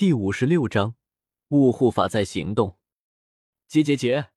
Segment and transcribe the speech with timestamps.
[0.00, 0.94] 第五十六章，
[1.48, 2.78] 雾护法在行动。
[3.68, 4.30] 结结结！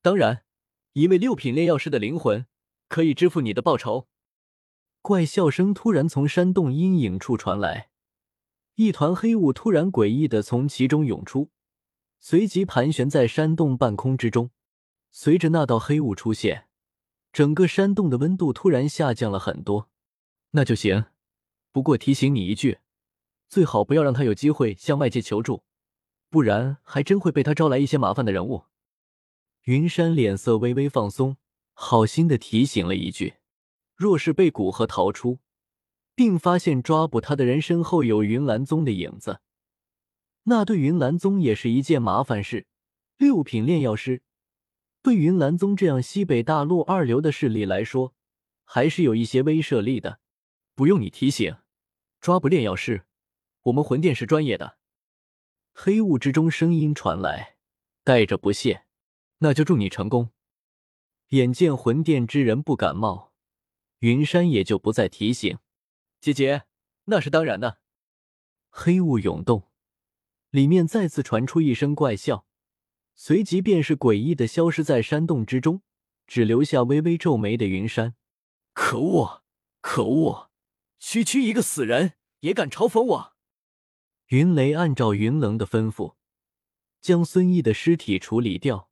[0.00, 0.44] 当然，
[0.92, 2.46] 一位六品炼药师的灵魂
[2.86, 4.06] 可以支付你的报酬。
[5.02, 7.90] 怪笑声突然从山洞阴影处传来，
[8.76, 11.50] 一团黑雾突然诡异的从其中涌出，
[12.20, 14.52] 随即盘旋在山洞半空之中。
[15.10, 16.68] 随着那道黑雾出现，
[17.32, 19.90] 整个山洞的温度突然下降了很多。
[20.52, 21.06] 那就行，
[21.72, 22.78] 不过提醒你一句。
[23.48, 25.62] 最好不要让他有机会向外界求助，
[26.28, 28.64] 不然还真会被他招来一些麻烦的人物。
[29.64, 31.36] 云山脸色微微放松，
[31.72, 33.34] 好心的提醒了一句
[33.96, 35.38] ：“若是被古河逃出，
[36.14, 39.40] 并发现抓捕他的人身后有云岚宗的影子，
[40.44, 42.66] 那对云岚宗也是一件麻烦事。
[43.16, 44.22] 六品炼药师
[45.02, 48.14] 对云岚宗这样西北大陆二流的势力来说，
[48.64, 50.20] 还是有一些威慑力的。
[50.74, 51.56] 不用你提醒，
[52.20, 53.04] 抓捕炼药师。”
[53.68, 54.78] 我们魂殿是专业的。
[55.72, 57.56] 黑雾之中，声音传来，
[58.02, 58.84] 带着不屑。
[59.38, 60.30] 那就祝你成功。
[61.28, 63.32] 眼见魂殿之人不感冒，
[64.00, 65.58] 云山也就不再提醒。
[66.20, 66.64] 姐姐，
[67.04, 67.78] 那是当然的。
[68.70, 69.70] 黑雾涌动，
[70.50, 72.46] 里面再次传出一声怪笑，
[73.14, 75.82] 随即便是诡异的消失在山洞之中，
[76.26, 78.14] 只留下微微皱眉的云山。
[78.72, 79.44] 可恶，
[79.80, 80.50] 可恶！
[80.98, 83.37] 区区一个死人也敢嘲讽我！
[84.28, 86.16] 云雷按照云棱的吩咐，
[87.00, 88.90] 将孙毅的尸体处理掉，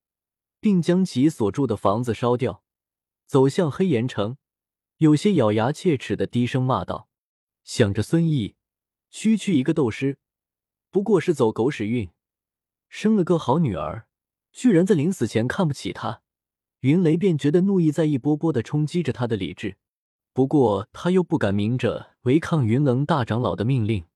[0.61, 2.63] 并将其所住的房子烧掉，
[3.27, 4.39] 走向黑岩城，
[4.97, 7.11] 有些咬牙切齿的低声骂道
[7.65, 8.55] ：“想着孙毅，
[9.11, 10.17] 区区一个斗师，
[10.91, 12.09] 不过是走狗屎运，
[12.89, 14.07] 生了个好女儿，
[14.53, 16.23] 居然在临死前看不起他。”
[16.81, 19.77] 云雷便觉得怒意在一波波的冲击着他的理智，
[20.33, 24.07] 不过他又不敢明着违抗云棱大长老的命令。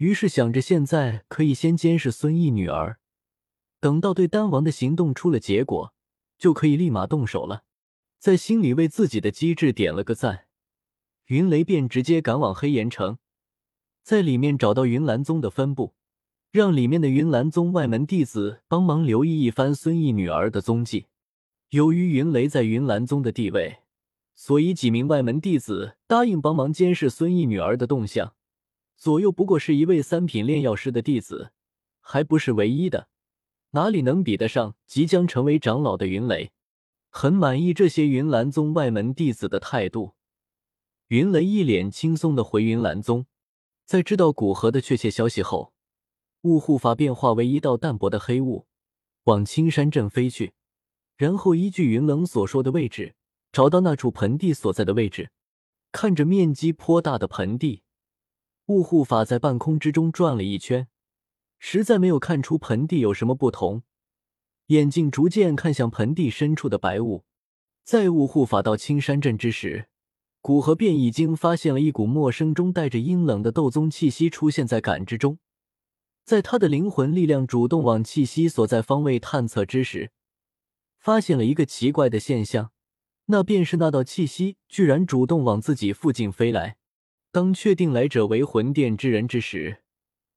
[0.00, 2.98] 于是想着，现在可以先监视孙毅女儿，
[3.80, 5.92] 等到对丹王的行动出了结果，
[6.38, 7.64] 就可以立马动手了。
[8.18, 10.46] 在心里为自己的机智点了个赞，
[11.26, 13.18] 云雷便直接赶往黑岩城，
[14.02, 15.92] 在里面找到云岚宗的分部，
[16.50, 21.08] 让里面的云岚宗外门弟子帮忙留意一番孙毅女儿的踪迹。
[21.68, 23.80] 由于云雷在云岚宗的地位，
[24.34, 28.34] 所以几名外门弟子答应帮忙监视孙毅女儿的动向。
[29.00, 31.52] 左右不过是一位三品炼药师的弟子，
[32.00, 33.08] 还不是唯一的，
[33.70, 36.52] 哪里能比得上即将成为长老的云雷？
[37.08, 40.16] 很满意这些云岚宗外门弟子的态度，
[41.08, 43.24] 云雷一脸轻松的回云岚宗。
[43.86, 45.72] 在知道古河的确切消息后，
[46.42, 48.66] 雾护法便化为一道淡薄的黑雾，
[49.24, 50.52] 往青山镇飞去，
[51.16, 53.14] 然后依据云冷所说的位置，
[53.50, 55.30] 找到那处盆地所在的位置，
[55.90, 57.82] 看着面积颇大的盆地。
[58.70, 60.86] 雾护法在半空之中转了一圈，
[61.58, 63.82] 实在没有看出盆地有什么不同。
[64.66, 67.24] 眼睛逐渐看向盆地深处的白雾。
[67.82, 69.88] 在雾护法到青山镇之时，
[70.40, 75.40] 古河便已经发现了一股陌生中带着阴冷的斗宗气息出现在感知中。
[76.24, 80.12] 在他的灵魂力量主动往气息所在方位探测之时，
[81.00, 82.70] 发现了一个奇怪的现象，
[83.26, 86.76] 那便是那道气息居然主动往自己附近飞来。
[87.32, 89.82] 当确定来者为魂殿之人之时，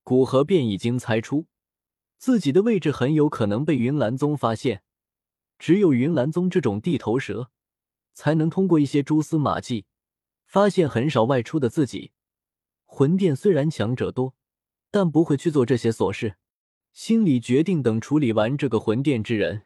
[0.03, 1.47] 古河便已经猜出
[2.17, 4.83] 自己的位置很有可能被云岚宗发现。
[5.57, 7.49] 只有云岚宗这种地头蛇，
[8.13, 9.85] 才能通过一些蛛丝马迹
[10.45, 12.11] 发现很少外出的自己。
[12.85, 14.35] 魂殿虽然强者多，
[14.91, 16.35] 但不会去做这些琐事。
[16.91, 19.63] 心里决定，等处理完这个魂殿之人，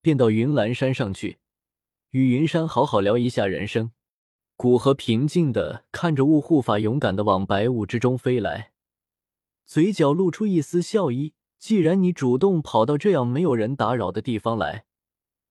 [0.00, 1.38] 便到云岚山上去，
[2.10, 3.92] 与云山好好聊一下人生。
[4.56, 8.72] 古河平静的看着雾护法勇敢的往白雾之中飞来，
[9.66, 11.34] 嘴角露出一丝笑意。
[11.58, 14.84] 既然你主动跑到这样没有人打扰的地方来，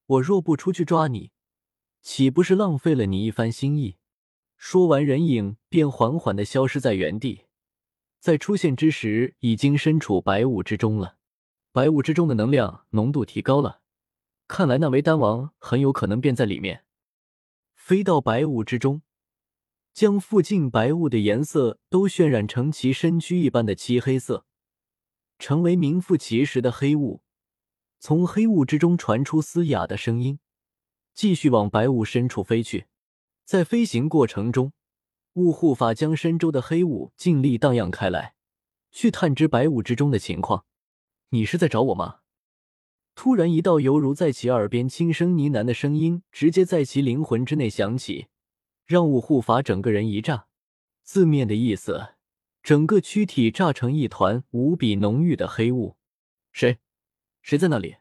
[0.05, 1.31] 我若不出去抓你，
[2.01, 3.97] 岂不是浪费了你一番心意？
[4.55, 7.45] 说完，人影便缓缓的消失在原地，
[8.19, 11.18] 在出现之时，已经身处白雾之中了。
[11.71, 13.81] 白雾之中的能量浓度提高了，
[14.47, 16.84] 看来那位丹王很有可能便在里面。
[17.85, 19.03] 飞到白雾之中，
[19.93, 24.43] 将附近白雾的颜色都渲染成其身躯一般的漆黑色，
[25.37, 27.21] 成为名副其实的黑雾。
[27.99, 30.39] 从黑雾之中传出嘶哑的声音，
[31.13, 32.87] 继续往白雾深处飞去。
[33.43, 34.73] 在飞行过程中，
[35.33, 38.33] 雾护法将身周的黑雾尽力荡漾开来，
[38.91, 40.65] 去探知白雾之中的情况。
[41.29, 42.21] 你是在找我吗？
[43.15, 48.27] 突然，一道犹如在其耳边轻声呢喃的声音，直接在其灵魂之内响起，
[48.85, 50.47] 让雾护法整个人一炸。
[51.01, 52.15] 字面的意思，
[52.62, 55.95] 整个躯体炸成一团无比浓郁的黑雾。
[56.51, 56.79] 谁？
[57.41, 57.95] 谁在那里？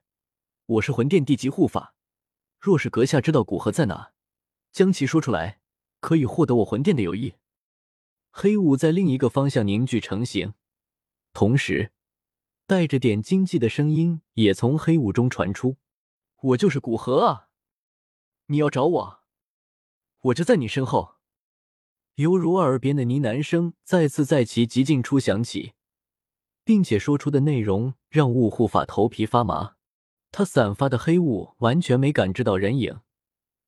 [0.67, 1.95] 我是魂殿地级护法。
[2.59, 4.13] 若是阁下知道古河在哪，
[4.73, 5.61] 将其说出来，
[6.01, 7.35] 可以获得我魂殿的友谊。
[8.31, 10.55] 黑雾在另一个方向凝聚成型，
[11.33, 11.93] 同时
[12.67, 15.77] 带着点惊悸的声音也从黑雾中传出
[16.41, 17.49] ：“我就是古河啊！
[18.47, 19.21] 你要找我，
[20.21, 21.17] 我就在你身后。”
[22.17, 25.73] 犹如耳边的呢喃声再次在其极境处响起，
[26.65, 29.75] 并且说出的内容让雾护法头皮发麻。
[30.31, 33.01] 他散发的黑雾完全没感知到人影，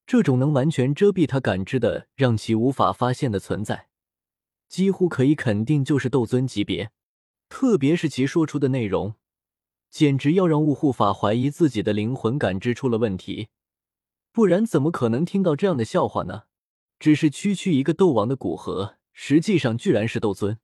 [0.07, 3.89] 这种能完全遮蔽他感知的，让其无法发现的存在。
[4.69, 6.93] 几乎可以肯定，就是斗尊级别。
[7.59, 9.15] 特别是其说出的内容，
[9.89, 13.49] 简直要让雾护法怀疑自己的灵魂感知出了问题。
[14.31, 16.43] 不然怎么可能听到这样的笑话呢？
[16.99, 20.59] 只是区区一个斗王的古河，实际上居然是斗尊。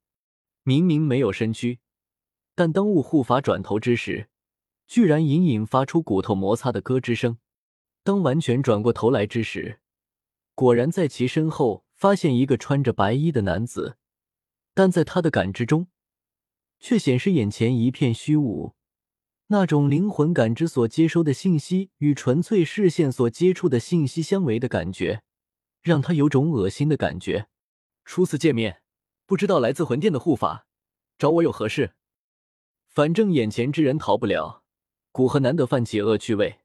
[0.65, 1.79] 明明没有身躯，
[2.55, 4.29] 但当雾护法转头之时，
[4.87, 7.39] 居然隐隐发出骨头摩擦的咯吱声。
[8.05, 9.81] 当完全转过头来之时，
[10.55, 11.87] 果然在其身后。
[11.95, 13.97] 发现一个穿着白衣的男子，
[14.75, 15.87] 但在他的感知中，
[16.83, 18.75] 却显示眼前一片虚无。
[19.47, 25.23] 那种灵魂感知所接收的信息与纯粹视线所接触的信息相违的感觉，
[25.81, 27.49] 让他有种恶心的感觉。
[28.05, 28.83] 初次见面，
[29.27, 30.67] 不知道来自魂殿的护法
[31.17, 31.95] 找我有何事？
[32.89, 34.65] 反正眼前之人逃不了，
[35.13, 36.59] 古河难得泛起恶趣味，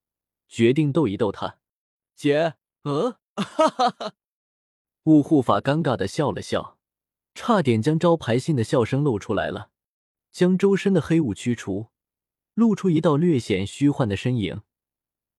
[0.48, 1.60] 决定逗一逗他。
[2.16, 4.14] 姐，呃，哈哈哈。
[5.04, 6.80] 雾护法尴尬的笑了笑，
[7.36, 9.70] 差点将招牌性的笑声露出来了，
[10.38, 11.88] 将周身的黑雾驱除，
[12.54, 14.62] 露出一道略显虚幻的身影。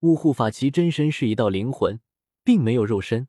[0.00, 2.00] 雾护法其真身是一道灵魂，
[2.42, 3.28] 并没有肉身。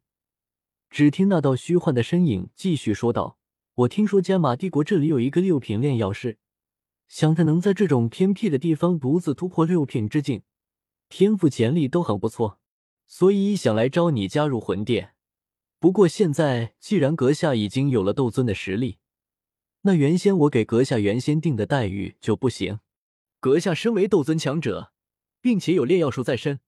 [0.90, 3.38] 只听那道虚幻的身影继续说道
[3.86, 6.40] ：“我听说加玛帝国这里有一个六品炼药师，
[7.08, 10.42] 想他能在这种偏僻的地方独自突破六品之境，
[11.08, 12.58] 天赋潜力都很不错，
[13.06, 15.14] 所以想来招你加入魂殿。”
[15.80, 18.98] 不过现在，既然阁下已经有了斗尊的实力，
[19.82, 22.80] 那原先我给阁下原先定的待遇就不行。
[23.40, 24.92] 阁下身为斗尊强者，
[25.40, 26.60] 并且有炼药术在身，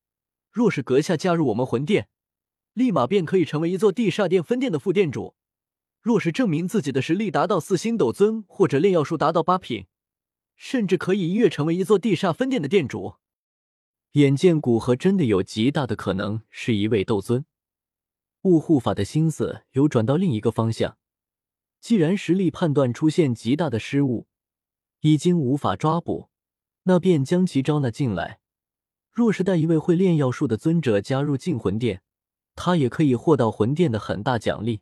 [0.49, 2.07] 若是阁下加入我们魂殿，
[2.73, 5.35] 立马便可以成为一座地煞殿分殿的副殿主。
[6.01, 9.85] 若是证明自己的实力达到四星斗尊，或者炼药术达到八品，
[10.55, 13.15] 甚至可以一跃成为一座地煞分殿的殿主。
[14.13, 17.45] 眼见古河真的有极大的可能是一位斗尊。
[18.43, 20.97] 雾护法的心思有转到另一个方向，
[21.81, 24.27] 既然实力判断出现极大的失误，
[25.01, 26.29] 已经无法抓捕，
[26.83, 28.39] 那便将其招纳进来。
[29.11, 32.03] 若是带一位会炼药术的尊者加入禁魂殿，
[32.55, 34.81] 他也可以获到魂殿的很大奖励。